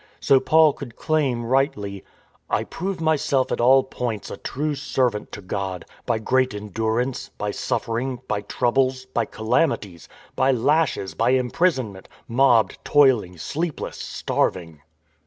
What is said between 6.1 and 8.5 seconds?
great endurance, by suffering. By